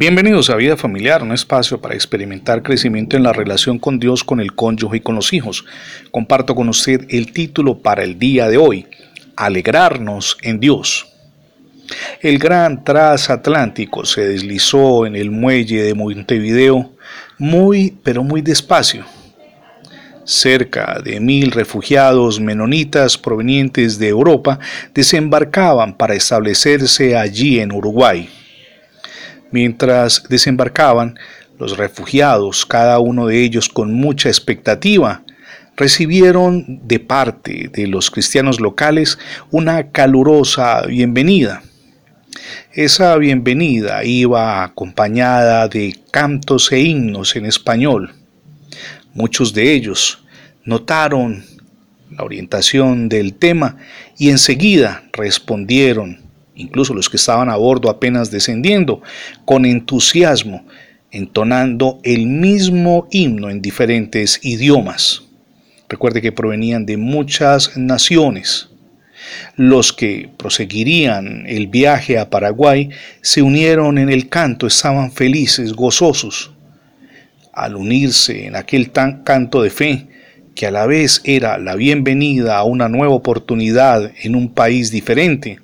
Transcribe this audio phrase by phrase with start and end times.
[0.00, 4.40] Bienvenidos a Vida Familiar, un espacio para experimentar crecimiento en la relación con Dios, con
[4.40, 5.66] el cónyuge y con los hijos.
[6.10, 8.86] Comparto con usted el título para el día de hoy,
[9.36, 11.06] Alegrarnos en Dios.
[12.22, 16.92] El gran transatlántico se deslizó en el muelle de Montevideo
[17.36, 19.04] muy, pero muy despacio.
[20.24, 24.60] Cerca de mil refugiados menonitas provenientes de Europa
[24.94, 28.30] desembarcaban para establecerse allí en Uruguay.
[29.50, 31.18] Mientras desembarcaban,
[31.58, 35.22] los refugiados, cada uno de ellos con mucha expectativa,
[35.76, 39.18] recibieron de parte de los cristianos locales
[39.50, 41.62] una calurosa bienvenida.
[42.72, 48.14] Esa bienvenida iba acompañada de cantos e himnos en español.
[49.12, 50.24] Muchos de ellos
[50.64, 51.44] notaron
[52.10, 53.76] la orientación del tema
[54.16, 56.19] y enseguida respondieron
[56.60, 59.02] incluso los que estaban a bordo apenas descendiendo,
[59.44, 60.64] con entusiasmo,
[61.10, 65.22] entonando el mismo himno en diferentes idiomas.
[65.88, 68.68] Recuerde que provenían de muchas naciones.
[69.56, 76.52] Los que proseguirían el viaje a Paraguay se unieron en el canto, estaban felices, gozosos.
[77.52, 80.06] Al unirse en aquel tan canto de fe,
[80.54, 85.58] que a la vez era la bienvenida a una nueva oportunidad en un país diferente,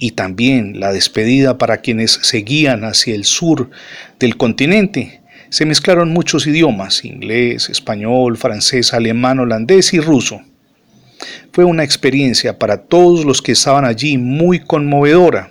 [0.00, 3.70] y también la despedida para quienes seguían hacia el sur
[4.18, 5.20] del continente.
[5.50, 10.40] Se mezclaron muchos idiomas, inglés, español, francés, alemán, holandés y ruso.
[11.52, 15.50] Fue una experiencia para todos los que estaban allí muy conmovedora.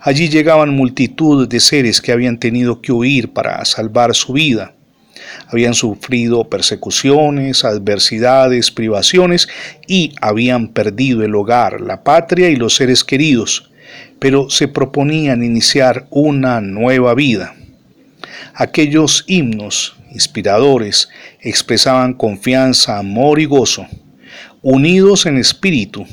[0.00, 4.74] Allí llegaban multitud de seres que habían tenido que huir para salvar su vida
[5.48, 9.48] habían sufrido persecuciones, adversidades, privaciones
[9.86, 13.70] y habían perdido el hogar, la patria y los seres queridos,
[14.18, 17.54] pero se proponían iniciar una nueva vida.
[18.54, 21.08] Aquellos himnos inspiradores
[21.40, 23.86] expresaban confianza, amor y gozo.
[24.60, 26.06] Unidos en espíritu,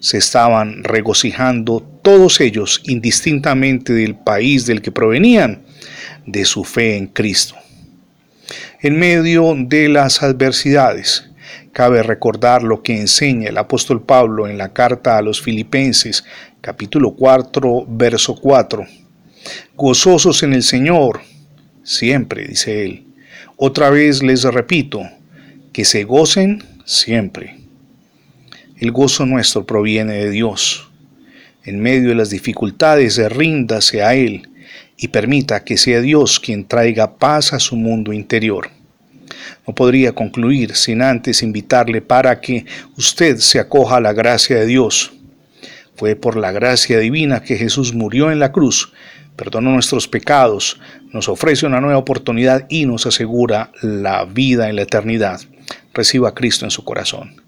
[0.00, 5.62] se estaban regocijando todos ellos indistintamente del país del que provenían,
[6.26, 7.54] de su fe en Cristo
[8.80, 11.28] en medio de las adversidades.
[11.72, 16.24] Cabe recordar lo que enseña el apóstol Pablo en la carta a los Filipenses,
[16.60, 18.86] capítulo 4, verso 4.
[19.74, 21.20] Gozosos en el Señor,
[21.82, 23.06] siempre, dice él.
[23.56, 25.02] Otra vez les repito,
[25.72, 27.58] que se gocen siempre.
[28.78, 30.90] El gozo nuestro proviene de Dios.
[31.64, 34.48] En medio de las dificultades, ríndase a Él
[34.96, 38.70] y permita que sea Dios quien traiga paz a su mundo interior.
[39.66, 42.66] No podría concluir sin antes invitarle para que
[42.96, 45.12] usted se acoja a la gracia de Dios.
[45.96, 48.92] Fue por la gracia divina que Jesús murió en la cruz,
[49.36, 50.80] perdonó nuestros pecados,
[51.12, 55.40] nos ofrece una nueva oportunidad y nos asegura la vida en la eternidad.
[55.94, 57.42] Reciba a Cristo en su corazón.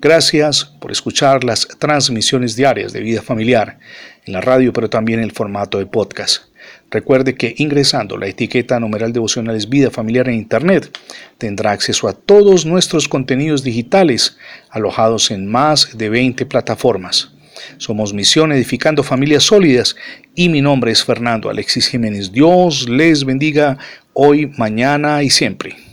[0.00, 3.78] Gracias por escuchar las transmisiones diarias de vida familiar
[4.24, 6.47] en la radio, pero también en el formato de podcast.
[6.90, 10.90] Recuerde que ingresando la etiqueta numeral devocionales vida familiar en Internet
[11.36, 14.38] tendrá acceso a todos nuestros contenidos digitales
[14.70, 17.32] alojados en más de 20 plataformas.
[17.76, 19.96] Somos Misión Edificando Familias Sólidas
[20.34, 22.32] y mi nombre es Fernando Alexis Jiménez.
[22.32, 23.76] Dios les bendiga
[24.14, 25.87] hoy, mañana y siempre.